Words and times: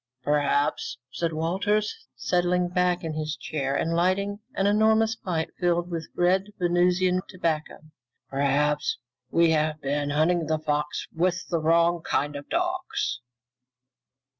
"Perhaps," 0.23 0.97
said 1.11 1.31
Walters, 1.31 2.07
settling 2.15 2.69
back 2.69 3.03
in 3.03 3.13
his 3.13 3.35
chair 3.35 3.75
and 3.75 3.93
lighting 3.93 4.39
an 4.55 4.65
enormous 4.65 5.15
pipe 5.15 5.51
filled 5.59 5.91
with 5.91 6.07
red 6.15 6.45
Venusian 6.57 7.21
tobacco, 7.29 7.77
"perhaps 8.27 8.97
we 9.29 9.51
have 9.51 9.79
been 9.79 10.09
hunting 10.09 10.47
the 10.47 10.57
fox 10.57 11.05
with 11.13 11.47
the 11.49 11.59
wrong 11.61 12.01
kind 12.01 12.35
of 12.35 12.49
dogs." 12.49 13.19